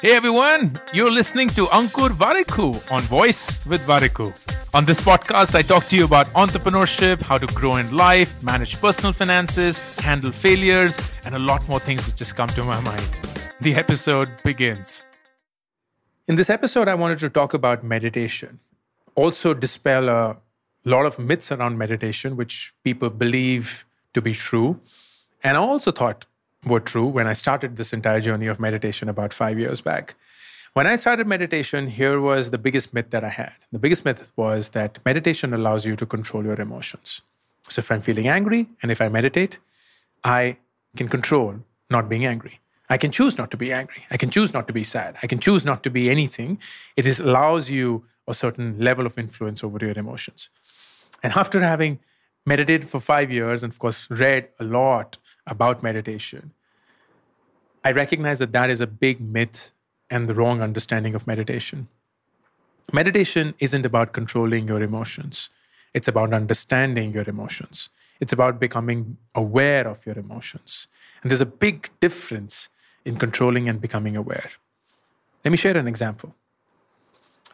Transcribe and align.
Hey 0.00 0.12
everyone, 0.14 0.80
you're 0.92 1.10
listening 1.10 1.48
to 1.48 1.66
Ankur 1.66 2.10
Warikoo 2.10 2.92
on 2.92 3.00
Voice 3.02 3.64
with 3.66 3.80
Warikoo. 3.86 4.32
On 4.74 4.84
this 4.84 5.00
podcast, 5.00 5.54
I 5.54 5.62
talk 5.62 5.84
to 5.86 5.96
you 5.96 6.04
about 6.04 6.26
entrepreneurship, 6.28 7.22
how 7.22 7.38
to 7.38 7.46
grow 7.54 7.76
in 7.76 7.96
life, 7.96 8.42
manage 8.42 8.80
personal 8.80 9.12
finances, 9.12 9.98
handle 10.00 10.32
failures, 10.32 10.96
and 11.24 11.34
a 11.34 11.38
lot 11.38 11.66
more 11.68 11.80
things 11.80 12.06
that 12.06 12.16
just 12.16 12.36
come 12.36 12.48
to 12.48 12.62
my 12.62 12.80
mind. 12.80 13.20
The 13.60 13.74
episode 13.74 14.28
begins. 14.44 15.02
In 16.28 16.36
this 16.36 16.50
episode, 16.50 16.88
I 16.88 16.94
wanted 16.94 17.18
to 17.20 17.30
talk 17.30 17.54
about 17.54 17.84
meditation, 17.84 18.60
also 19.14 19.54
dispel 19.54 20.08
a 20.08 20.36
lot 20.84 21.06
of 21.06 21.18
myths 21.18 21.50
around 21.50 21.78
meditation, 21.78 22.36
which 22.36 22.74
people 22.84 23.10
believe 23.10 23.86
to 24.12 24.22
be 24.22 24.34
true. 24.34 24.80
And 25.42 25.56
I 25.56 25.60
also 25.60 25.90
thought 25.90 26.26
were 26.66 26.80
true 26.80 27.06
when 27.06 27.26
I 27.26 27.32
started 27.32 27.76
this 27.76 27.92
entire 27.92 28.20
journey 28.20 28.48
of 28.48 28.58
meditation 28.58 29.08
about 29.08 29.32
five 29.32 29.58
years 29.58 29.80
back. 29.80 30.16
When 30.74 30.86
I 30.86 30.96
started 30.96 31.26
meditation, 31.26 31.86
here 31.86 32.20
was 32.20 32.50
the 32.50 32.58
biggest 32.58 32.92
myth 32.92 33.10
that 33.10 33.24
I 33.24 33.30
had. 33.30 33.54
The 33.72 33.78
biggest 33.78 34.04
myth 34.04 34.30
was 34.36 34.70
that 34.70 34.98
meditation 35.06 35.54
allows 35.54 35.86
you 35.86 35.96
to 35.96 36.04
control 36.04 36.44
your 36.44 36.60
emotions. 36.60 37.22
So 37.68 37.80
if 37.80 37.90
I'm 37.90 38.02
feeling 38.02 38.28
angry 38.28 38.68
and 38.82 38.90
if 38.90 39.00
I 39.00 39.08
meditate, 39.08 39.58
I 40.22 40.58
can 40.96 41.08
control 41.08 41.60
not 41.88 42.08
being 42.08 42.26
angry. 42.26 42.60
I 42.90 42.98
can 42.98 43.10
choose 43.10 43.38
not 43.38 43.50
to 43.52 43.56
be 43.56 43.72
angry. 43.72 44.04
I 44.10 44.16
can 44.16 44.30
choose 44.30 44.52
not 44.52 44.66
to 44.68 44.72
be 44.72 44.84
sad. 44.84 45.16
I 45.22 45.26
can 45.26 45.38
choose 45.38 45.64
not 45.64 45.82
to 45.84 45.90
be 45.90 46.10
anything. 46.10 46.58
It 46.96 47.06
is, 47.06 47.20
allows 47.20 47.70
you 47.70 48.04
a 48.28 48.34
certain 48.34 48.78
level 48.78 49.06
of 49.06 49.18
influence 49.18 49.64
over 49.64 49.78
your 49.80 49.98
emotions. 49.98 50.50
And 51.22 51.32
after 51.32 51.60
having 51.60 52.00
meditated 52.44 52.88
for 52.88 53.00
five 53.00 53.32
years 53.32 53.62
and, 53.62 53.72
of 53.72 53.78
course, 53.78 54.08
read 54.10 54.48
a 54.60 54.64
lot 54.64 55.18
about 55.46 55.82
meditation, 55.82 56.52
I 57.86 57.92
recognize 57.92 58.40
that 58.40 58.50
that 58.50 58.68
is 58.68 58.80
a 58.80 58.86
big 58.88 59.20
myth 59.20 59.70
and 60.10 60.28
the 60.28 60.34
wrong 60.34 60.60
understanding 60.60 61.14
of 61.14 61.24
meditation. 61.24 61.86
Meditation 62.92 63.54
isn't 63.60 63.86
about 63.86 64.12
controlling 64.12 64.66
your 64.66 64.82
emotions, 64.82 65.50
it's 65.94 66.08
about 66.08 66.32
understanding 66.32 67.12
your 67.12 67.28
emotions. 67.28 67.90
It's 68.18 68.32
about 68.32 68.58
becoming 68.58 69.18
aware 69.36 69.86
of 69.86 70.04
your 70.04 70.18
emotions. 70.18 70.88
And 71.22 71.30
there's 71.30 71.46
a 71.46 71.52
big 71.66 71.90
difference 72.00 72.70
in 73.04 73.18
controlling 73.18 73.68
and 73.68 73.80
becoming 73.80 74.16
aware. 74.16 74.50
Let 75.44 75.52
me 75.52 75.56
share 75.56 75.76
an 75.76 75.86
example. 75.86 76.34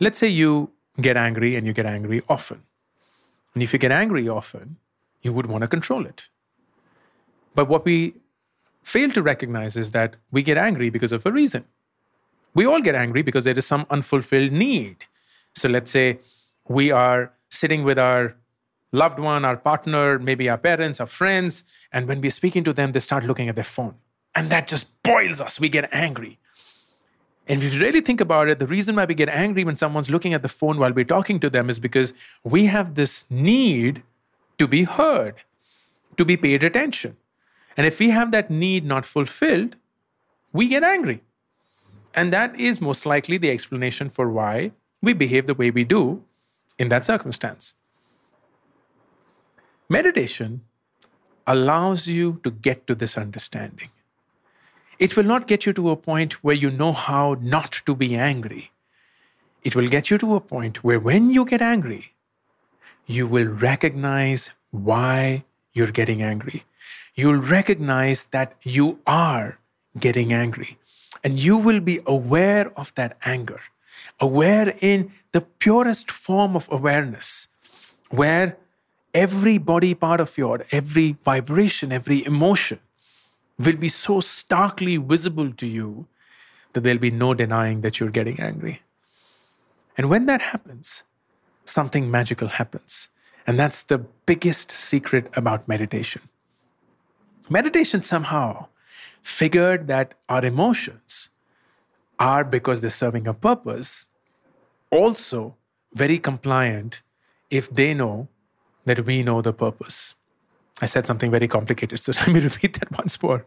Let's 0.00 0.18
say 0.18 0.28
you 0.28 0.70
get 1.08 1.18
angry 1.18 1.56
and 1.56 1.66
you 1.66 1.74
get 1.74 1.84
angry 1.84 2.22
often. 2.26 2.62
And 3.52 3.62
if 3.62 3.74
you 3.74 3.78
get 3.78 3.92
angry 3.92 4.28
often, 4.28 4.76
you 5.20 5.34
would 5.34 5.46
want 5.46 5.60
to 5.62 5.68
control 5.68 6.06
it. 6.06 6.30
But 7.54 7.68
what 7.68 7.84
we 7.84 8.14
fail 8.82 9.10
to 9.10 9.22
recognize 9.22 9.76
is 9.76 9.92
that 9.92 10.16
we 10.30 10.42
get 10.42 10.58
angry 10.58 10.90
because 10.90 11.12
of 11.12 11.24
a 11.26 11.32
reason. 11.32 11.64
We 12.54 12.66
all 12.66 12.80
get 12.80 12.94
angry 12.94 13.22
because 13.22 13.44
there 13.44 13.56
is 13.56 13.66
some 13.66 13.86
unfulfilled 13.90 14.52
need. 14.52 15.04
So 15.54 15.68
let's 15.68 15.90
say 15.90 16.18
we 16.68 16.90
are 16.90 17.32
sitting 17.48 17.82
with 17.84 17.98
our 17.98 18.36
loved 18.92 19.18
one, 19.18 19.44
our 19.44 19.56
partner, 19.56 20.18
maybe 20.18 20.48
our 20.48 20.58
parents, 20.58 21.00
our 21.00 21.06
friends, 21.06 21.64
and 21.92 22.06
when 22.06 22.20
we're 22.20 22.30
speaking 22.30 22.64
to 22.64 22.72
them, 22.72 22.92
they 22.92 23.00
start 23.00 23.24
looking 23.24 23.48
at 23.48 23.54
their 23.54 23.64
phone. 23.64 23.94
And 24.34 24.50
that 24.50 24.66
just 24.66 25.02
boils 25.02 25.40
us. 25.40 25.60
We 25.60 25.68
get 25.68 25.88
angry. 25.92 26.38
And 27.48 27.62
if 27.62 27.74
you 27.74 27.80
really 27.80 28.00
think 28.00 28.20
about 28.20 28.48
it, 28.48 28.58
the 28.58 28.66
reason 28.66 28.96
why 28.96 29.04
we 29.04 29.14
get 29.14 29.28
angry 29.28 29.64
when 29.64 29.76
someone's 29.76 30.10
looking 30.10 30.32
at 30.32 30.42
the 30.42 30.48
phone 30.48 30.78
while 30.78 30.92
we're 30.92 31.04
talking 31.04 31.40
to 31.40 31.50
them 31.50 31.68
is 31.68 31.78
because 31.78 32.14
we 32.44 32.66
have 32.66 32.94
this 32.94 33.30
need 33.30 34.02
to 34.58 34.68
be 34.68 34.84
heard, 34.84 35.34
to 36.16 36.24
be 36.24 36.36
paid 36.36 36.62
attention. 36.62 37.16
And 37.76 37.86
if 37.86 37.98
we 37.98 38.10
have 38.10 38.30
that 38.32 38.50
need 38.50 38.84
not 38.84 39.06
fulfilled, 39.06 39.76
we 40.52 40.68
get 40.68 40.82
angry. 40.82 41.22
And 42.14 42.32
that 42.32 42.58
is 42.58 42.80
most 42.80 43.06
likely 43.06 43.38
the 43.38 43.50
explanation 43.50 44.10
for 44.10 44.30
why 44.30 44.72
we 45.00 45.12
behave 45.12 45.46
the 45.46 45.54
way 45.54 45.70
we 45.70 45.84
do 45.84 46.22
in 46.78 46.88
that 46.90 47.04
circumstance. 47.04 47.74
Meditation 49.88 50.62
allows 51.46 52.06
you 52.06 52.40
to 52.44 52.50
get 52.50 52.86
to 52.86 52.94
this 52.94 53.16
understanding. 53.18 53.90
It 54.98 55.16
will 55.16 55.24
not 55.24 55.48
get 55.48 55.66
you 55.66 55.72
to 55.72 55.90
a 55.90 55.96
point 55.96 56.44
where 56.44 56.54
you 56.54 56.70
know 56.70 56.92
how 56.92 57.36
not 57.40 57.82
to 57.86 57.94
be 57.94 58.14
angry. 58.14 58.70
It 59.64 59.74
will 59.74 59.88
get 59.88 60.10
you 60.10 60.18
to 60.18 60.34
a 60.34 60.40
point 60.40 60.84
where 60.84 61.00
when 61.00 61.30
you 61.30 61.44
get 61.44 61.62
angry, 61.62 62.14
you 63.06 63.26
will 63.26 63.46
recognize 63.46 64.50
why 64.70 65.44
you're 65.72 65.90
getting 65.90 66.22
angry. 66.22 66.64
You'll 67.14 67.40
recognize 67.40 68.26
that 68.26 68.54
you 68.62 69.00
are 69.06 69.58
getting 69.98 70.32
angry. 70.32 70.78
And 71.24 71.38
you 71.38 71.58
will 71.58 71.80
be 71.80 72.00
aware 72.06 72.72
of 72.78 72.94
that 72.94 73.16
anger, 73.24 73.60
aware 74.18 74.74
in 74.80 75.12
the 75.32 75.42
purest 75.42 76.10
form 76.10 76.56
of 76.56 76.68
awareness, 76.70 77.48
where 78.10 78.56
every 79.14 79.58
body 79.58 79.94
part 79.94 80.20
of 80.20 80.36
your, 80.36 80.64
every 80.72 81.16
vibration, 81.22 81.92
every 81.92 82.24
emotion 82.24 82.80
will 83.58 83.76
be 83.76 83.88
so 83.88 84.20
starkly 84.20 84.96
visible 84.96 85.52
to 85.52 85.66
you 85.66 86.06
that 86.72 86.80
there'll 86.80 86.98
be 86.98 87.10
no 87.10 87.34
denying 87.34 87.82
that 87.82 88.00
you're 88.00 88.10
getting 88.10 88.40
angry. 88.40 88.80
And 89.96 90.08
when 90.08 90.26
that 90.26 90.40
happens, 90.40 91.04
something 91.64 92.10
magical 92.10 92.48
happens. 92.48 93.10
And 93.46 93.58
that's 93.58 93.82
the 93.82 93.98
biggest 94.26 94.70
secret 94.70 95.28
about 95.36 95.66
meditation. 95.68 96.22
Meditation 97.50 98.02
somehow 98.02 98.66
figured 99.22 99.88
that 99.88 100.14
our 100.28 100.44
emotions 100.44 101.30
are, 102.18 102.44
because 102.44 102.80
they're 102.80 102.90
serving 102.90 103.26
a 103.26 103.34
purpose, 103.34 104.08
also 104.90 105.56
very 105.92 106.18
compliant 106.18 107.02
if 107.50 107.68
they 107.68 107.94
know 107.94 108.28
that 108.84 109.04
we 109.06 109.22
know 109.22 109.42
the 109.42 109.52
purpose. 109.52 110.14
I 110.80 110.86
said 110.86 111.06
something 111.06 111.30
very 111.30 111.48
complicated, 111.48 112.00
so 112.00 112.12
let 112.18 112.28
me 112.28 112.40
repeat 112.40 112.78
that 112.80 112.90
once 112.96 113.22
more. 113.22 113.46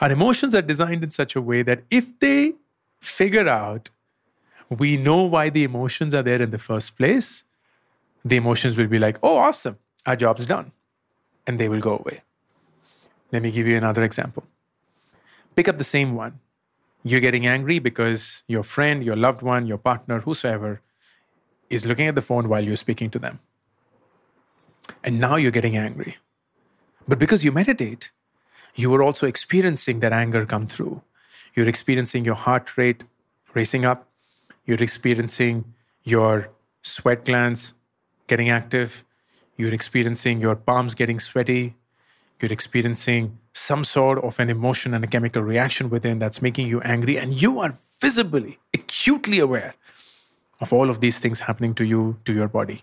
Our 0.00 0.12
emotions 0.12 0.54
are 0.54 0.62
designed 0.62 1.02
in 1.02 1.10
such 1.10 1.34
a 1.34 1.40
way 1.40 1.62
that 1.62 1.82
if 1.90 2.18
they 2.20 2.54
figure 3.00 3.48
out 3.48 3.90
we 4.68 4.96
know 4.96 5.22
why 5.22 5.48
the 5.48 5.64
emotions 5.64 6.14
are 6.14 6.22
there 6.22 6.42
in 6.42 6.50
the 6.50 6.58
first 6.58 6.96
place, 6.96 7.44
the 8.28 8.36
emotions 8.36 8.78
will 8.78 8.86
be 8.86 8.98
like, 8.98 9.18
oh, 9.22 9.36
awesome, 9.36 9.78
our 10.06 10.16
job's 10.16 10.46
done. 10.46 10.72
And 11.46 11.58
they 11.58 11.68
will 11.68 11.80
go 11.80 11.98
away. 11.98 12.22
Let 13.32 13.42
me 13.42 13.50
give 13.50 13.66
you 13.66 13.76
another 13.76 14.02
example. 14.02 14.44
Pick 15.56 15.68
up 15.68 15.78
the 15.78 15.84
same 15.84 16.14
one. 16.14 16.40
You're 17.02 17.20
getting 17.20 17.46
angry 17.46 17.78
because 17.78 18.44
your 18.46 18.62
friend, 18.62 19.04
your 19.04 19.16
loved 19.16 19.42
one, 19.42 19.66
your 19.66 19.78
partner, 19.78 20.20
whosoever 20.20 20.80
is 21.70 21.86
looking 21.86 22.06
at 22.06 22.14
the 22.14 22.22
phone 22.22 22.48
while 22.48 22.64
you're 22.64 22.76
speaking 22.76 23.10
to 23.10 23.18
them. 23.18 23.40
And 25.04 25.20
now 25.20 25.36
you're 25.36 25.50
getting 25.52 25.76
angry. 25.76 26.16
But 27.06 27.18
because 27.18 27.44
you 27.44 27.52
meditate, 27.52 28.10
you 28.74 28.92
are 28.94 29.02
also 29.02 29.26
experiencing 29.26 30.00
that 30.00 30.12
anger 30.12 30.44
come 30.46 30.66
through. 30.66 31.02
You're 31.54 31.68
experiencing 31.68 32.24
your 32.24 32.34
heart 32.34 32.76
rate 32.76 33.04
racing 33.54 33.84
up. 33.84 34.08
You're 34.64 34.82
experiencing 34.82 35.74
your 36.04 36.50
sweat 36.82 37.24
glands 37.24 37.74
getting 38.28 38.50
active. 38.50 39.04
You're 39.56 39.74
experiencing 39.74 40.40
your 40.40 40.54
palms 40.54 40.94
getting 40.94 41.18
sweaty. 41.18 41.74
You're 42.40 42.52
experiencing 42.52 43.38
some 43.52 43.82
sort 43.82 44.22
of 44.22 44.38
an 44.38 44.48
emotion 44.48 44.94
and 44.94 45.02
a 45.02 45.08
chemical 45.08 45.42
reaction 45.42 45.90
within 45.90 46.20
that's 46.20 46.40
making 46.40 46.68
you 46.68 46.80
angry. 46.82 47.18
And 47.18 47.34
you 47.34 47.58
are 47.58 47.76
visibly, 48.00 48.58
acutely 48.72 49.40
aware 49.40 49.74
of 50.60 50.72
all 50.72 50.90
of 50.90 51.00
these 51.00 51.18
things 51.18 51.40
happening 51.40 51.74
to 51.74 51.84
you, 51.84 52.18
to 52.24 52.32
your 52.32 52.48
body. 52.48 52.82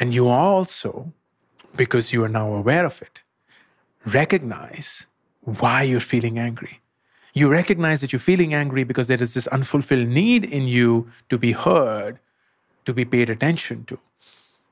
And 0.00 0.14
you 0.14 0.28
also, 0.28 1.12
because 1.76 2.12
you 2.12 2.24
are 2.24 2.28
now 2.28 2.54
aware 2.54 2.86
of 2.86 3.02
it, 3.02 3.22
recognize 4.06 5.06
why 5.42 5.82
you're 5.82 6.00
feeling 6.00 6.38
angry. 6.38 6.80
You 7.34 7.50
recognize 7.50 8.00
that 8.00 8.12
you're 8.12 8.20
feeling 8.20 8.54
angry 8.54 8.84
because 8.84 9.08
there 9.08 9.22
is 9.22 9.34
this 9.34 9.46
unfulfilled 9.48 10.08
need 10.08 10.44
in 10.44 10.66
you 10.66 11.10
to 11.28 11.38
be 11.38 11.52
heard, 11.52 12.18
to 12.84 12.94
be 12.94 13.04
paid 13.04 13.30
attention 13.30 13.84
to. 13.84 13.98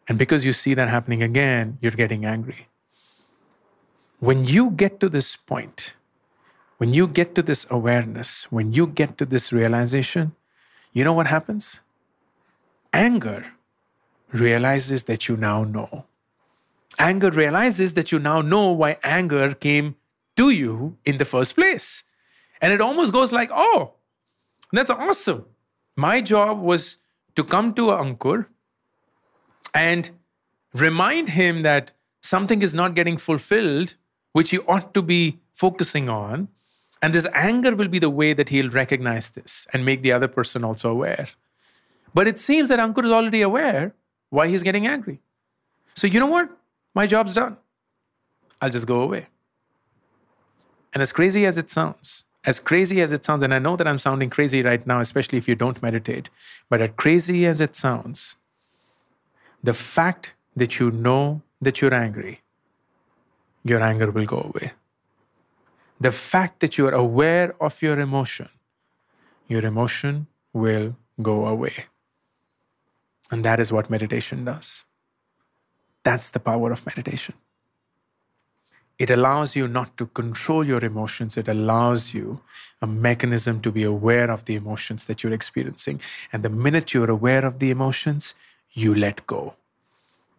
And 0.09 0.19
because 0.19 0.45
you 0.45 0.53
see 0.53 0.75
that 0.75 0.89
happening 0.89 1.23
again, 1.23 1.79
you're 1.81 1.93
getting 1.93 2.25
angry. 2.25 2.69
When 4.21 4.45
you 4.45 4.71
get 4.71 4.99
to 5.01 5.09
this 5.09 5.37
point, 5.37 5.95
when 6.79 6.95
you 6.95 7.07
get 7.07 7.35
to 7.35 7.43
this 7.43 7.67
awareness, 7.71 8.51
when 8.51 8.73
you 8.73 8.87
get 8.87 9.19
to 9.19 9.27
this 9.27 9.53
realization, 9.53 10.35
you 10.93 11.05
know 11.05 11.13
what 11.13 11.27
happens? 11.27 11.81
Anger 12.93 13.53
realizes 14.33 15.05
that 15.05 15.29
you 15.29 15.37
now 15.37 15.65
know. 15.65 16.07
Anger 16.99 17.31
realizes 17.31 17.95
that 17.95 18.11
you 18.11 18.19
now 18.19 18.41
know 18.41 18.73
why 18.73 18.97
anger 19.05 19.55
came 19.55 19.97
to 20.37 20.51
you 20.51 20.97
in 21.05 21.19
the 21.19 21.25
first 21.25 21.55
place. 21.55 22.05
And 22.61 22.73
it 22.73 22.81
almost 22.81 23.13
goes 23.13 23.33
like, 23.33 23.51
oh, 23.53 23.93
that's 24.73 24.91
awesome. 24.91 25.47
My 25.97 26.21
job 26.21 26.61
was 26.61 26.99
to 27.39 27.45
come 27.45 27.73
to 27.73 27.83
Ankur 27.95 28.47
and 29.73 30.11
remind 30.75 31.29
him 31.41 31.63
that 31.63 31.93
something 32.21 32.63
is 32.63 32.75
not 32.75 32.97
getting 32.97 33.17
fulfilled, 33.17 33.95
which 34.33 34.51
he 34.51 34.59
ought 34.73 34.93
to 34.95 35.03
be 35.03 35.39
focusing 35.53 36.09
on. 36.09 36.49
And 37.01 37.15
this 37.15 37.29
anger 37.33 37.77
will 37.77 37.87
be 37.87 38.01
the 38.01 38.11
way 38.11 38.33
that 38.33 38.49
he'll 38.49 38.71
recognize 38.71 39.31
this 39.31 39.69
and 39.73 39.85
make 39.85 40.03
the 40.03 40.11
other 40.11 40.27
person 40.27 40.65
also 40.65 40.91
aware. 40.91 41.29
But 42.13 42.27
it 42.27 42.41
seems 42.41 42.71
that 42.71 42.81
Ankur 42.81 43.05
is 43.05 43.13
already 43.13 43.43
aware 43.43 43.95
why 44.31 44.49
he's 44.49 44.65
getting 44.65 44.89
angry. 44.89 45.21
So, 45.95 46.09
you 46.09 46.19
know 46.19 46.27
what? 46.27 46.51
My 46.93 47.07
job's 47.07 47.35
done. 47.35 47.57
I'll 48.61 48.71
just 48.71 48.89
go 48.89 49.01
away. 49.03 49.29
And 50.93 51.01
as 51.03 51.13
crazy 51.13 51.47
as 51.47 51.57
it 51.57 51.71
sounds, 51.71 52.25
as 52.49 52.59
crazy 52.59 53.03
as 53.03 53.13
it 53.13 53.27
sounds, 53.27 53.43
and 53.43 53.53
I 53.53 53.59
know 53.59 53.77
that 53.77 53.87
I'm 53.87 53.99
sounding 53.99 54.31
crazy 54.31 54.63
right 54.63 54.85
now, 54.91 55.01
especially 55.01 55.37
if 55.37 55.47
you 55.49 55.55
don't 55.55 55.83
meditate, 55.83 56.31
but 56.71 56.81
as 56.81 56.93
crazy 56.97 57.45
as 57.45 57.61
it 57.61 57.75
sounds, 57.75 58.37
the 59.63 59.75
fact 59.75 60.35
that 60.57 60.81
you 60.81 60.91
know 60.91 61.43
that 61.61 61.83
you're 61.83 61.93
angry, 61.93 62.41
your 63.65 63.83
anger 63.83 64.11
will 64.11 64.25
go 64.25 64.41
away. 64.51 64.73
The 66.01 66.11
fact 66.11 66.61
that 66.61 66.79
you 66.79 66.87
are 66.87 66.99
aware 67.07 67.55
of 67.61 67.83
your 67.83 67.99
emotion, 67.99 68.49
your 69.47 69.65
emotion 69.73 70.27
will 70.55 70.97
go 71.21 71.47
away. 71.47 71.75
And 73.31 73.45
that 73.45 73.61
is 73.61 73.71
what 73.71 73.91
meditation 73.91 74.47
does. 74.47 74.87
That's 76.03 76.31
the 76.31 76.41
power 76.41 76.73
of 76.73 76.87
meditation. 76.87 77.35
It 78.99 79.11
allows 79.11 79.55
you 79.55 79.69
not 79.69 79.97
to 79.97 80.07
control 80.07 80.65
your 80.65 80.85
emotions. 80.85 81.37
It 81.37 81.47
allows 81.49 82.15
you 82.15 82.41
a 82.83 82.87
mechanism 82.87 83.61
to 83.61 83.71
be 83.71 83.85
aware 83.85 84.31
of 84.31 84.45
the 84.47 84.57
emotions 84.57 85.05
that 85.07 85.23
you're 85.23 85.33
experiencing. 85.33 86.01
And 86.33 86.43
the 86.43 86.51
minute 86.51 86.93
you're 86.93 87.11
aware 87.11 87.45
of 87.45 87.61
the 87.61 87.71
emotions, 87.71 88.35
you 88.73 88.95
let 88.95 89.27
go. 89.27 89.55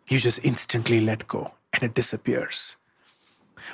You 0.07 0.19
just 0.19 0.43
instantly 0.43 0.99
let 0.99 1.27
go 1.27 1.53
and 1.71 1.83
it 1.83 1.93
disappears. 1.93 2.75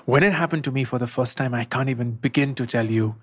When 0.06 0.24
it 0.24 0.34
happened 0.34 0.64
to 0.66 0.72
me 0.72 0.84
for 0.84 1.00
the 1.00 1.08
first 1.08 1.38
time, 1.38 1.54
I 1.54 1.64
can't 1.64 1.90
even 1.90 2.12
begin 2.12 2.54
to 2.56 2.66
tell 2.66 2.86
you 2.86 3.16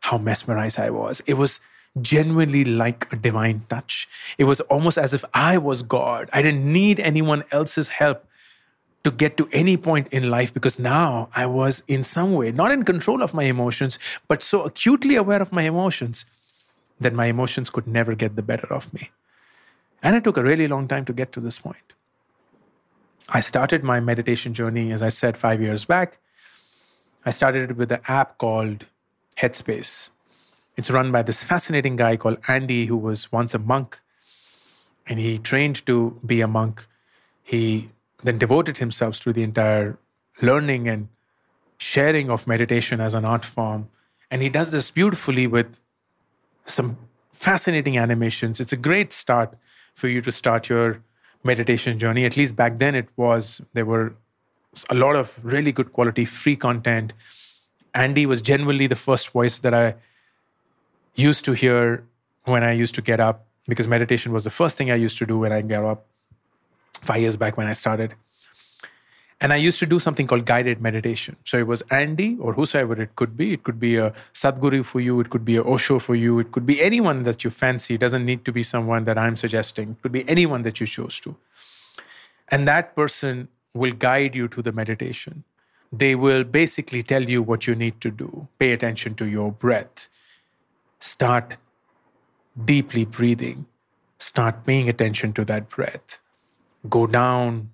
how 0.00 0.16
mesmerized 0.16 0.78
I 0.78 0.90
was. 0.90 1.20
It 1.26 1.34
was 1.34 1.60
genuinely 2.00 2.64
like 2.64 3.12
a 3.12 3.16
divine 3.16 3.62
touch. 3.68 4.08
It 4.38 4.44
was 4.44 4.60
almost 4.62 4.96
as 4.96 5.12
if 5.12 5.24
I 5.34 5.58
was 5.58 5.82
God. 5.82 6.30
I 6.32 6.40
didn't 6.40 6.64
need 6.72 7.00
anyone 7.00 7.42
else's 7.50 7.88
help 7.88 8.24
to 9.02 9.10
get 9.10 9.36
to 9.36 9.48
any 9.52 9.76
point 9.76 10.08
in 10.08 10.30
life 10.30 10.52
because 10.52 10.78
now 10.78 11.28
I 11.34 11.46
was 11.46 11.82
in 11.88 12.02
some 12.02 12.34
way 12.34 12.52
not 12.52 12.70
in 12.70 12.84
control 12.84 13.22
of 13.22 13.32
my 13.32 13.44
emotions, 13.44 13.98
but 14.28 14.42
so 14.42 14.62
acutely 14.64 15.16
aware 15.16 15.40
of 15.40 15.52
my 15.52 15.62
emotions 15.62 16.26
that 17.00 17.14
my 17.14 17.26
emotions 17.26 17.70
could 17.70 17.86
never 17.86 18.14
get 18.14 18.36
the 18.36 18.42
better 18.42 18.72
of 18.72 18.92
me. 18.92 19.10
And 20.02 20.16
it 20.16 20.24
took 20.24 20.36
a 20.36 20.42
really 20.42 20.68
long 20.68 20.86
time 20.86 21.04
to 21.06 21.12
get 21.12 21.32
to 21.32 21.40
this 21.40 21.58
point. 21.58 21.94
I 23.28 23.40
started 23.40 23.84
my 23.84 24.00
meditation 24.00 24.54
journey, 24.54 24.92
as 24.92 25.02
I 25.02 25.08
said, 25.08 25.38
five 25.38 25.62
years 25.62 25.84
back. 25.84 26.18
I 27.24 27.30
started 27.30 27.70
it 27.70 27.76
with 27.76 27.92
an 27.92 28.00
app 28.08 28.38
called 28.38 28.86
Headspace. 29.38 30.10
It's 30.76 30.90
run 30.90 31.12
by 31.12 31.22
this 31.22 31.42
fascinating 31.42 31.96
guy 31.96 32.16
called 32.16 32.38
Andy, 32.48 32.86
who 32.86 32.96
was 32.96 33.30
once 33.30 33.54
a 33.54 33.58
monk, 33.58 34.00
and 35.06 35.18
he 35.18 35.38
trained 35.38 35.84
to 35.86 36.18
be 36.24 36.40
a 36.40 36.48
monk. 36.48 36.86
He 37.42 37.90
then 38.22 38.38
devoted 38.38 38.78
himself 38.78 39.20
to 39.20 39.32
the 39.32 39.42
entire 39.42 39.98
learning 40.40 40.88
and 40.88 41.08
sharing 41.78 42.30
of 42.30 42.46
meditation 42.46 43.00
as 43.00 43.14
an 43.14 43.24
art 43.24 43.44
form. 43.44 43.88
And 44.30 44.42
he 44.42 44.48
does 44.48 44.70
this 44.70 44.90
beautifully 44.90 45.46
with 45.46 45.80
some 46.64 46.98
fascinating 47.32 47.96
animations. 47.98 48.60
It's 48.60 48.72
a 48.72 48.76
great 48.76 49.12
start 49.12 49.56
for 49.94 50.08
you 50.08 50.20
to 50.22 50.30
start 50.30 50.68
your 50.68 51.02
meditation 51.42 51.98
journey. 51.98 52.24
At 52.24 52.36
least 52.36 52.54
back 52.54 52.78
then, 52.78 52.94
it 52.94 53.08
was, 53.16 53.60
there 53.72 53.86
were 53.86 54.14
a 54.88 54.94
lot 54.94 55.16
of 55.16 55.42
really 55.42 55.72
good 55.72 55.92
quality 55.92 56.24
free 56.24 56.56
content. 56.56 57.12
Andy 57.94 58.26
was 58.26 58.40
genuinely 58.42 58.86
the 58.86 58.96
first 58.96 59.30
voice 59.30 59.60
that 59.60 59.74
I 59.74 59.94
used 61.14 61.44
to 61.46 61.52
hear 61.52 62.04
when 62.44 62.62
I 62.62 62.72
used 62.72 62.94
to 62.96 63.02
get 63.02 63.20
up 63.20 63.46
because 63.66 63.88
meditation 63.88 64.32
was 64.32 64.44
the 64.44 64.50
first 64.50 64.76
thing 64.76 64.90
I 64.90 64.94
used 64.94 65.18
to 65.18 65.26
do 65.26 65.38
when 65.38 65.52
I 65.52 65.60
get 65.62 65.82
up 65.82 66.06
five 67.02 67.20
years 67.20 67.36
back 67.36 67.56
when 67.56 67.66
I 67.66 67.72
started. 67.72 68.14
And 69.42 69.54
I 69.54 69.56
used 69.56 69.78
to 69.78 69.86
do 69.86 69.98
something 69.98 70.26
called 70.26 70.44
guided 70.44 70.82
meditation. 70.82 71.36
So 71.44 71.56
it 71.58 71.66
was 71.66 71.82
Andy 71.90 72.36
or 72.38 72.52
whosoever 72.52 73.00
it 73.00 73.16
could 73.16 73.38
be. 73.38 73.54
It 73.54 73.62
could 73.62 73.80
be 73.80 73.96
a 73.96 74.12
Sadhguru 74.34 74.84
for 74.84 75.00
you. 75.00 75.18
It 75.20 75.30
could 75.30 75.46
be 75.46 75.56
a 75.56 75.62
Osho 75.62 75.98
for 75.98 76.14
you. 76.14 76.38
It 76.38 76.52
could 76.52 76.66
be 76.66 76.80
anyone 76.82 77.22
that 77.22 77.42
you 77.42 77.48
fancy. 77.48 77.94
It 77.94 78.00
doesn't 78.00 78.26
need 78.26 78.44
to 78.44 78.52
be 78.52 78.62
someone 78.62 79.04
that 79.04 79.16
I'm 79.16 79.36
suggesting. 79.36 79.92
It 79.92 80.02
could 80.02 80.12
be 80.12 80.28
anyone 80.28 80.62
that 80.62 80.78
you 80.78 80.86
chose 80.86 81.20
to. 81.20 81.36
And 82.48 82.68
that 82.68 82.94
person 82.94 83.48
will 83.72 83.92
guide 83.92 84.34
you 84.34 84.46
to 84.48 84.60
the 84.60 84.72
meditation. 84.72 85.44
They 85.90 86.14
will 86.14 86.44
basically 86.44 87.02
tell 87.02 87.22
you 87.22 87.42
what 87.42 87.66
you 87.66 87.74
need 87.74 88.00
to 88.02 88.10
do. 88.10 88.46
Pay 88.58 88.72
attention 88.72 89.14
to 89.14 89.24
your 89.24 89.52
breath. 89.52 90.10
Start 90.98 91.56
deeply 92.62 93.06
breathing. 93.06 93.66
Start 94.18 94.66
paying 94.66 94.90
attention 94.90 95.32
to 95.32 95.46
that 95.46 95.70
breath 95.70 96.20
go 96.88 97.06
down 97.06 97.70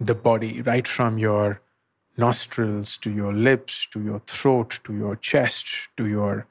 the 0.00 0.14
body, 0.14 0.62
right 0.62 0.86
from 0.86 1.18
your 1.18 1.60
nostrils 2.16 2.96
to 2.98 3.10
your 3.10 3.32
lips, 3.32 3.86
to 3.86 4.02
your 4.02 4.20
throat, 4.26 4.80
to 4.84 4.94
your 4.94 5.16
chest, 5.16 5.88
to 5.96 6.06
your 6.06 6.46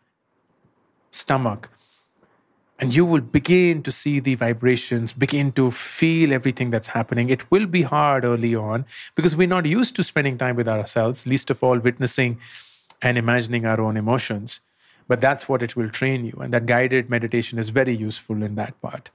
stomach. 1.11 1.69
And 2.77 2.93
you 2.93 3.05
will 3.05 3.21
begin 3.21 3.81
to 3.83 3.91
see 3.91 4.19
the 4.19 4.35
vibrations, 4.35 5.13
begin 5.13 5.53
to 5.53 5.71
feel 5.71 6.33
everything 6.33 6.71
that's 6.71 6.89
happening. 6.89 7.29
It 7.29 7.49
will 7.49 7.67
be 7.67 7.83
hard 7.83 8.25
early 8.25 8.53
on 8.53 8.85
because 9.15 9.35
we're 9.35 9.47
not 9.47 9.65
used 9.65 9.95
to 9.95 10.03
spending 10.03 10.37
time 10.37 10.57
with 10.57 10.67
ourselves, 10.67 11.25
least 11.25 11.49
of 11.49 11.63
all, 11.63 11.79
witnessing 11.79 12.37
and 13.01 13.17
imagining 13.17 13.65
our 13.65 13.79
own 13.79 13.95
emotions. 13.95 14.59
But 15.07 15.21
that's 15.21 15.47
what 15.47 15.63
it 15.63 15.75
will 15.75 15.89
train 15.89 16.25
you. 16.25 16.37
And 16.41 16.53
that 16.53 16.65
guided 16.65 17.09
meditation 17.09 17.59
is 17.59 17.69
very 17.69 17.95
useful 17.95 18.43
in 18.43 18.55
that 18.55 18.79
part. 18.81 19.09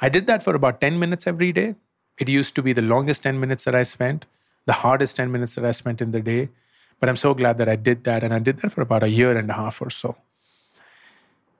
I 0.00 0.08
did 0.08 0.26
that 0.26 0.42
for 0.42 0.54
about 0.54 0.80
10 0.80 0.98
minutes 0.98 1.26
every 1.26 1.52
day. 1.52 1.74
It 2.18 2.28
used 2.28 2.54
to 2.56 2.62
be 2.62 2.72
the 2.72 2.82
longest 2.82 3.22
10 3.22 3.38
minutes 3.38 3.64
that 3.64 3.74
I 3.74 3.82
spent, 3.82 4.26
the 4.66 4.72
hardest 4.72 5.16
10 5.16 5.30
minutes 5.30 5.54
that 5.54 5.64
I 5.64 5.70
spent 5.72 6.00
in 6.00 6.10
the 6.10 6.20
day. 6.20 6.48
But 6.98 7.08
I'm 7.08 7.16
so 7.16 7.34
glad 7.34 7.58
that 7.58 7.68
I 7.68 7.76
did 7.76 8.04
that. 8.04 8.22
And 8.22 8.32
I 8.32 8.38
did 8.38 8.58
that 8.58 8.72
for 8.72 8.82
about 8.82 9.02
a 9.02 9.08
year 9.08 9.36
and 9.36 9.50
a 9.50 9.54
half 9.54 9.80
or 9.80 9.90
so. 9.90 10.16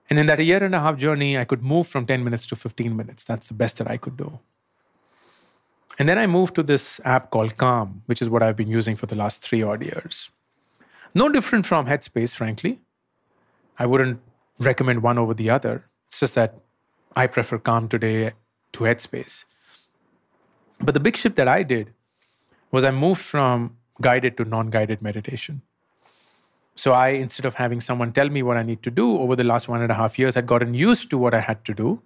And 0.09 0.19
in 0.19 0.27
that 0.27 0.43
year 0.45 0.63
and 0.63 0.75
a 0.75 0.81
half 0.81 0.97
journey, 0.97 1.39
I 1.39 1.45
could 1.45 1.63
move 1.63 1.87
from 1.87 2.05
10 2.05 2.25
minutes 2.25 2.47
to 2.49 2.57
15 2.57 2.97
minutes. 2.97 3.25
That's 3.25 3.47
the 3.47 3.55
best 3.55 3.79
that 3.79 3.91
I 3.91 3.97
could 3.97 4.17
do. 4.17 4.41
And 5.99 6.09
then 6.09 6.19
I 6.19 6.27
moved 6.27 6.55
to 6.57 6.63
this 6.63 7.01
app 7.05 7.31
called 7.31 7.57
Calm, 7.57 8.03
which 8.07 8.21
is 8.21 8.29
what 8.29 8.43
I've 8.43 8.57
been 8.57 8.69
using 8.69 8.97
for 8.97 9.07
the 9.07 9.15
last 9.15 9.43
three 9.43 9.63
odd 9.63 9.83
years. 9.83 10.31
No 11.15 11.29
different 11.29 11.67
from 11.67 11.87
Headspace, 11.87 12.35
frankly. 12.35 12.81
I 13.79 13.87
wouldn't 13.87 14.21
recommend 14.59 15.03
one 15.03 15.19
over 15.19 15.35
the 15.35 15.51
other. 15.51 15.85
It's 16.09 16.21
just 16.21 16.35
that 16.35 16.55
I 17.17 17.27
prefer 17.27 17.59
Calm 17.59 17.89
today 17.89 18.33
to 18.73 18.85
Headspace. 18.85 19.45
But 20.81 20.95
the 20.95 21.01
big 21.01 21.17
shift 21.17 21.37
that 21.37 21.49
I 21.49 21.63
did 21.63 21.93
was 22.71 22.85
I 22.85 22.91
moved 22.91 23.21
from 23.21 23.77
guided 24.01 24.37
to 24.37 24.45
non 24.45 24.71
guided 24.71 25.03
meditation. 25.03 25.63
So 26.75 26.93
I, 26.93 27.09
instead 27.09 27.45
of 27.45 27.55
having 27.55 27.81
someone 27.81 28.13
tell 28.13 28.31
me 28.31 28.43
what 28.43 28.57
I 28.57 28.63
need 28.63 28.83
to 28.85 28.91
do 28.91 29.19
over 29.19 29.37
the 29.37 29.45
last 29.45 29.69
one 29.69 29.83
and 29.83 29.91
a 29.91 29.95
half 29.95 30.19
years, 30.19 30.37
I'd 30.37 30.47
gotten 30.47 30.73
used 30.73 31.11
to 31.11 31.19
what 31.19 31.35
I 31.35 31.41
had 31.41 31.65
to 31.67 31.75
do. 31.75 32.01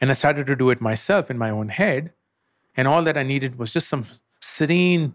And 0.00 0.10
I 0.10 0.12
started 0.12 0.46
to 0.48 0.56
do 0.56 0.70
it 0.70 0.80
myself 0.80 1.30
in 1.30 1.38
my 1.38 1.48
own 1.48 1.68
head. 1.68 2.12
And 2.76 2.88
all 2.88 3.02
that 3.04 3.16
I 3.16 3.22
needed 3.22 3.58
was 3.58 3.72
just 3.72 3.88
some 3.88 4.04
serene, 4.40 5.14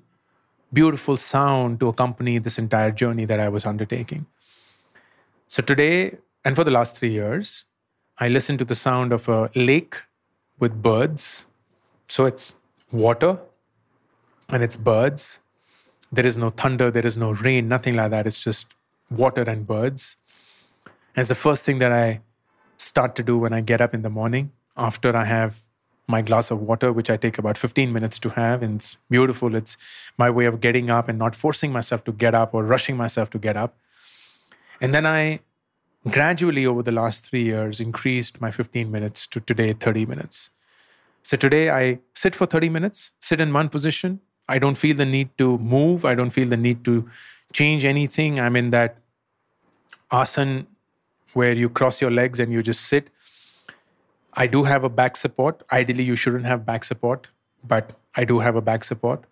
beautiful 0.71 1.17
sound 1.17 1.79
to 1.81 1.89
accompany 1.89 2.37
this 2.39 2.57
entire 2.57 2.91
journey 2.91 3.25
that 3.25 3.39
I 3.39 3.49
was 3.49 3.65
undertaking. 3.65 4.25
So 5.47 5.61
today, 5.61 6.17
and 6.45 6.55
for 6.55 6.63
the 6.63 6.71
last 6.71 6.97
three 6.97 7.11
years, 7.11 7.65
I 8.19 8.29
listen 8.29 8.57
to 8.57 8.65
the 8.65 8.75
sound 8.75 9.13
of 9.13 9.29
a 9.29 9.51
lake 9.53 10.01
with 10.59 10.81
birds. 10.81 11.45
So 12.07 12.25
it's 12.25 12.55
water 12.91 13.39
and 14.49 14.63
it's 14.63 14.75
birds. 14.75 15.41
There 16.11 16.25
is 16.25 16.37
no 16.37 16.49
thunder, 16.49 16.89
there 16.89 17.05
is 17.05 17.17
no 17.17 17.31
rain, 17.31 17.67
nothing 17.67 17.95
like 17.95 18.11
that. 18.11 18.25
It's 18.25 18.43
just 18.43 18.73
water 19.11 19.43
and 19.43 19.67
birds. 19.67 20.17
And 20.85 21.21
it's 21.21 21.29
the 21.29 21.35
first 21.35 21.65
thing 21.65 21.77
that 21.79 21.91
I 21.91 22.21
start 22.77 23.15
to 23.17 23.23
do 23.23 23.37
when 23.37 23.53
I 23.53 23.61
get 23.61 23.81
up 23.81 23.93
in 23.93 24.01
the 24.01 24.09
morning 24.09 24.51
after 24.75 25.15
I 25.15 25.25
have 25.25 25.61
my 26.07 26.21
glass 26.21 26.49
of 26.49 26.61
water, 26.61 26.93
which 26.93 27.09
I 27.09 27.17
take 27.17 27.37
about 27.37 27.57
15 27.57 27.91
minutes 27.91 28.17
to 28.19 28.29
have. 28.29 28.63
And 28.63 28.75
it's 28.75 28.97
beautiful. 29.09 29.53
It's 29.53 29.77
my 30.17 30.29
way 30.29 30.45
of 30.45 30.61
getting 30.61 30.89
up 30.89 31.09
and 31.09 31.19
not 31.19 31.35
forcing 31.35 31.71
myself 31.71 32.03
to 32.05 32.11
get 32.11 32.33
up 32.33 32.53
or 32.53 32.63
rushing 32.63 32.97
myself 32.97 33.29
to 33.31 33.37
get 33.37 33.57
up. 33.57 33.75
And 34.79 34.93
then 34.93 35.05
I 35.05 35.41
gradually 36.07 36.65
over 36.65 36.83
the 36.83 36.91
last 36.91 37.25
three 37.25 37.43
years 37.43 37.79
increased 37.79 38.41
my 38.41 38.51
15 38.51 38.91
minutes 38.91 39.27
to 39.27 39.39
today 39.39 39.73
30 39.73 40.05
minutes. 40.05 40.51
So 41.23 41.37
today 41.37 41.69
I 41.69 41.99
sit 42.13 42.35
for 42.35 42.45
30 42.45 42.69
minutes, 42.69 43.13
sit 43.19 43.41
in 43.41 43.51
one 43.51 43.69
position. 43.69 44.21
I 44.49 44.59
don't 44.59 44.75
feel 44.75 44.95
the 44.95 45.05
need 45.05 45.37
to 45.37 45.57
move. 45.57 46.05
I 46.05 46.15
don't 46.15 46.29
feel 46.29 46.47
the 46.47 46.57
need 46.57 46.85
to 46.85 47.09
change 47.53 47.83
anything. 47.83 48.39
I'm 48.39 48.55
in 48.55 48.69
that 48.69 48.97
asana 50.11 50.65
where 51.33 51.53
you 51.53 51.69
cross 51.69 52.01
your 52.01 52.11
legs 52.11 52.39
and 52.39 52.51
you 52.51 52.63
just 52.63 52.81
sit. 52.81 53.09
I 54.33 54.47
do 54.47 54.63
have 54.63 54.83
a 54.83 54.89
back 54.89 55.17
support. 55.17 55.63
Ideally, 55.71 56.03
you 56.03 56.15
shouldn't 56.15 56.45
have 56.45 56.65
back 56.65 56.83
support, 56.83 57.29
but 57.63 57.93
I 58.15 58.23
do 58.23 58.39
have 58.39 58.55
a 58.55 58.61
back 58.61 58.83
support. 58.83 59.23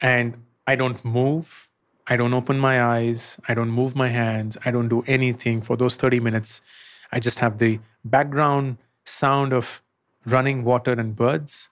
And 0.00 0.42
I 0.66 0.74
don't 0.74 1.04
move. 1.04 1.68
I 2.08 2.16
don't 2.16 2.34
open 2.34 2.58
my 2.58 2.82
eyes, 2.82 3.38
I 3.48 3.54
don't 3.54 3.70
move 3.70 3.96
my 3.96 4.08
hands, 4.08 4.56
I 4.64 4.70
don't 4.70 4.88
do 4.88 5.02
anything 5.06 5.60
for 5.60 5.76
those 5.76 5.96
30 5.96 6.20
minutes. 6.20 6.62
I 7.10 7.18
just 7.18 7.40
have 7.40 7.58
the 7.58 7.80
background 8.04 8.78
sound 9.04 9.52
of 9.52 9.82
running 10.24 10.64
water 10.64 10.92
and 10.92 11.16
birds. 11.16 11.70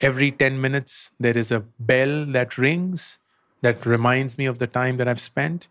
Every 0.00 0.30
10 0.30 0.60
minutes, 0.60 1.12
there 1.20 1.36
is 1.36 1.50
a 1.50 1.60
bell 1.78 2.24
that 2.26 2.56
rings 2.56 3.18
that 3.60 3.84
reminds 3.84 4.38
me 4.38 4.46
of 4.46 4.58
the 4.58 4.66
time 4.66 4.96
that 4.96 5.08
I've 5.08 5.20
spent. 5.20 5.68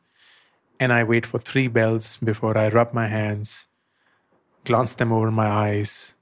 And 0.79 0.93
I 0.93 1.03
wait 1.03 1.25
for 1.25 1.39
three 1.39 1.67
bells 1.67 2.17
before 2.17 2.57
I 2.57 2.69
rub 2.69 2.93
my 2.93 3.07
hands, 3.07 3.67
glance 4.65 4.93
them 4.95 5.11
over 5.11 5.31
my 5.31 5.47
eyes, 5.47 6.15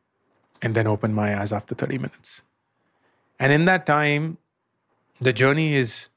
and 0.61 0.73
then 0.73 0.87
open 0.87 1.13
my 1.13 1.39
eyes 1.39 1.51
after 1.51 1.75
30 1.75 1.97
minutes. 1.97 2.43
And 3.39 3.51
in 3.51 3.65
that 3.65 3.85
time, 3.85 4.37
the 5.19 5.33
journey 5.33 5.75
is 5.75 6.09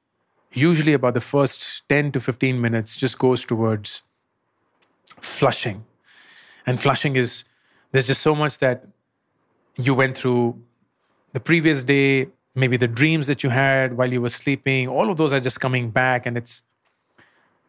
usually 0.53 0.93
about 0.93 1.15
the 1.15 1.21
first 1.21 1.89
10 1.89 2.13
to 2.13 2.21
15 2.21 2.61
minutes 2.61 2.97
just 2.97 3.19
goes 3.19 3.45
towards 3.45 4.03
flushing. 5.21 5.85
And 6.67 6.81
flushing 6.81 7.17
is, 7.17 7.45
there's 7.93 8.07
just 8.07 8.23
so 8.23 8.35
much 8.35 8.59
that 8.59 8.87
you 9.77 9.95
went 9.95 10.17
through 10.17 10.61
the 11.33 11.41
previous 11.41 11.83
day, 11.83 12.29
maybe 12.55 12.77
the 12.77 12.89
dreams 12.89 13.27
that 13.29 13.43
you 13.43 13.51
had 13.51 13.97
while 13.97 14.13
you 14.13 14.21
were 14.21 14.29
sleeping, 14.29 14.89
all 14.89 15.11
of 15.11 15.17
those 15.17 15.33
are 15.33 15.41
just 15.41 15.61
coming 15.61 15.91
back. 15.91 16.27
And 16.27 16.37
it's, 16.37 16.63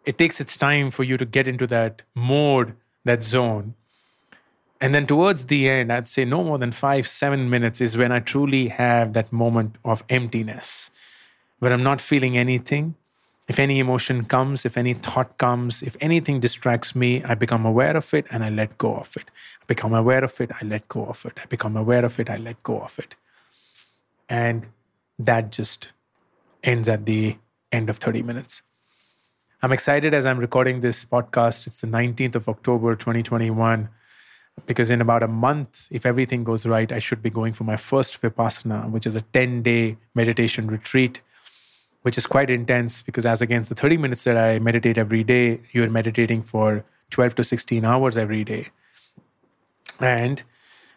it 0.05 0.17
takes 0.17 0.41
its 0.41 0.57
time 0.57 0.89
for 0.89 1.03
you 1.03 1.17
to 1.17 1.25
get 1.25 1.47
into 1.47 1.67
that 1.67 2.01
mode, 2.15 2.75
that 3.05 3.23
zone. 3.23 3.75
And 4.79 4.95
then 4.95 5.05
towards 5.05 5.45
the 5.45 5.69
end, 5.69 5.93
I'd 5.93 6.07
say 6.07 6.25
no 6.25 6.43
more 6.43 6.57
than 6.57 6.71
five, 6.71 7.07
seven 7.07 7.51
minutes 7.51 7.81
is 7.81 7.95
when 7.95 8.11
I 8.11 8.19
truly 8.19 8.69
have 8.69 9.13
that 9.13 9.31
moment 9.31 9.75
of 9.85 10.03
emptiness 10.09 10.89
where 11.61 11.71
I'm 11.71 11.83
not 11.83 12.01
feeling 12.01 12.35
anything. 12.39 12.95
If 13.47 13.59
any 13.59 13.77
emotion 13.77 14.25
comes, 14.25 14.65
if 14.65 14.77
any 14.77 14.95
thought 14.95 15.37
comes, 15.37 15.83
if 15.83 15.95
anything 16.01 16.39
distracts 16.39 16.95
me, 16.95 17.23
I 17.23 17.35
become 17.35 17.67
aware 17.67 17.95
of 17.95 18.11
it 18.15 18.25
and 18.31 18.43
I 18.43 18.49
let 18.49 18.79
go 18.79 18.95
of 18.95 19.15
it. 19.15 19.25
I 19.61 19.65
become 19.67 19.93
aware 19.93 20.23
of 20.23 20.41
it, 20.41 20.49
I 20.59 20.65
let 20.65 20.87
go 20.87 21.05
of 21.05 21.23
it. 21.23 21.37
I 21.39 21.45
become 21.45 21.77
aware 21.77 22.03
of 22.03 22.19
it, 22.19 22.31
I 22.31 22.37
let 22.37 22.63
go 22.63 22.79
of 22.79 22.97
it. 22.97 23.15
And 24.27 24.69
that 25.19 25.51
just 25.51 25.93
ends 26.63 26.89
at 26.89 27.05
the 27.05 27.37
end 27.71 27.91
of 27.91 27.97
30 27.97 28.23
minutes. 28.23 28.63
I'm 29.61 29.71
excited 29.71 30.15
as 30.15 30.25
I'm 30.25 30.39
recording 30.39 30.79
this 30.79 31.05
podcast. 31.05 31.67
It's 31.67 31.81
the 31.81 31.87
19th 31.87 32.33
of 32.33 32.49
October, 32.49 32.95
2021 32.95 33.87
because 34.65 34.89
in 34.89 35.01
about 35.01 35.23
a 35.23 35.27
month, 35.27 35.87
if 35.91 36.05
everything 36.05 36.43
goes 36.43 36.65
right, 36.65 36.91
I 36.91 36.99
should 36.99 37.21
be 37.21 37.29
going 37.29 37.53
for 37.53 37.63
my 37.63 37.77
first 37.77 38.19
Vipassana, 38.21 38.89
which 38.89 39.05
is 39.05 39.15
a 39.15 39.21
10 39.21 39.61
day 39.61 39.97
meditation 40.15 40.67
retreat, 40.67 41.21
which 42.01 42.17
is 42.17 42.25
quite 42.25 42.50
intense 42.50 43.01
because, 43.01 43.25
as 43.25 43.41
against 43.41 43.70
the 43.70 43.75
30 43.75 43.98
minutes 43.98 44.24
that 44.24 44.38
I 44.38 44.60
meditate 44.60 44.98
every 44.98 45.24
day, 45.24 45.62
you're 45.72 45.89
meditating 45.89 46.41
for 46.41 46.84
12 47.12 47.36
to 47.36 47.43
16 47.43 47.86
hours 47.86 48.17
every 48.17 48.43
day. 48.43 48.67
And 50.00 50.43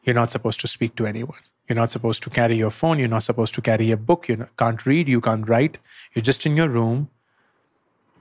you're 0.04 0.14
not 0.14 0.30
supposed 0.30 0.60
to 0.60 0.68
speak 0.68 0.96
to 0.96 1.06
anyone. 1.06 1.38
You're 1.68 1.76
not 1.76 1.90
supposed 1.90 2.22
to 2.24 2.30
carry 2.30 2.56
your 2.56 2.70
phone. 2.70 2.98
You're 2.98 3.08
not 3.08 3.22
supposed 3.22 3.54
to 3.54 3.62
carry 3.62 3.90
a 3.90 3.96
book. 3.96 4.28
You 4.28 4.48
can't 4.58 4.84
read. 4.84 5.08
You 5.08 5.20
can't 5.20 5.48
write. 5.48 5.78
You're 6.14 6.22
just 6.22 6.44
in 6.46 6.56
your 6.56 6.68
room 6.68 7.10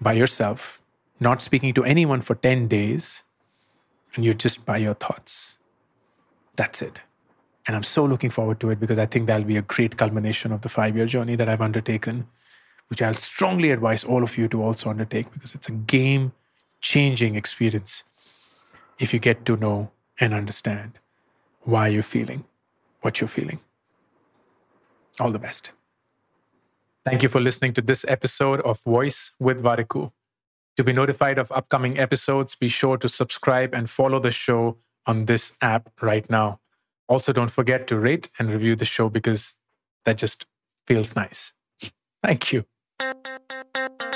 by 0.01 0.13
yourself, 0.13 0.81
not 1.19 1.41
speaking 1.41 1.73
to 1.73 1.83
anyone 1.83 2.21
for 2.21 2.35
10 2.35 2.67
days 2.67 3.23
and 4.15 4.23
you're 4.23 4.33
just 4.33 4.65
by 4.65 4.77
your 4.77 4.93
thoughts. 4.93 5.57
That's 6.55 6.81
it. 6.81 7.01
And 7.65 7.75
I'm 7.75 7.83
so 7.83 8.05
looking 8.05 8.29
forward 8.29 8.59
to 8.59 8.69
it 8.69 8.79
because 8.79 8.99
I 8.99 9.05
think 9.05 9.27
that'll 9.27 9.45
be 9.45 9.57
a 9.57 9.61
great 9.61 9.97
culmination 9.97 10.51
of 10.51 10.61
the 10.61 10.69
five 10.69 10.95
year 10.95 11.05
journey 11.05 11.35
that 11.35 11.49
I've 11.49 11.61
undertaken, 11.61 12.27
which 12.89 13.01
I'll 13.01 13.13
strongly 13.13 13.71
advise 13.71 14.03
all 14.03 14.23
of 14.23 14.37
you 14.37 14.47
to 14.49 14.63
also 14.63 14.89
undertake 14.89 15.31
because 15.31 15.55
it's 15.55 15.69
a 15.69 15.71
game 15.71 16.33
changing 16.81 17.35
experience 17.35 18.03
if 18.99 19.13
you 19.13 19.19
get 19.19 19.45
to 19.45 19.57
know 19.57 19.91
and 20.19 20.33
understand 20.33 20.99
why 21.61 21.87
you're 21.87 22.03
feeling 22.03 22.45
what 23.03 23.21
you're 23.21 23.27
feeling. 23.27 23.59
All 25.19 25.31
the 25.31 25.39
best. 25.39 25.71
Thank 27.05 27.21
you 27.21 27.29
for 27.29 27.41
listening 27.41 27.73
to 27.73 27.81
this 27.81 28.05
episode 28.07 28.61
of 28.61 28.81
Voice 28.81 29.35
with 29.39 29.61
Warikoo. 29.61 30.11
To 30.77 30.83
be 30.83 30.93
notified 30.93 31.37
of 31.37 31.51
upcoming 31.51 31.99
episodes, 31.99 32.55
be 32.55 32.69
sure 32.69 32.97
to 32.97 33.07
subscribe 33.07 33.75
and 33.75 33.89
follow 33.89 34.19
the 34.19 34.31
show 34.31 34.77
on 35.05 35.25
this 35.25 35.55
app 35.61 35.89
right 36.01 36.27
now. 36.29 36.61
Also, 37.07 37.33
don't 37.33 37.51
forget 37.51 37.85
to 37.87 37.99
rate 37.99 38.31
and 38.39 38.49
review 38.49 38.75
the 38.75 38.85
show 38.85 39.09
because 39.09 39.57
that 40.05 40.17
just 40.17 40.47
feels 40.87 41.15
nice. 41.15 41.53
Thank 42.23 42.53
you. 42.53 42.65
Thank 43.03 44.01
you. 44.01 44.12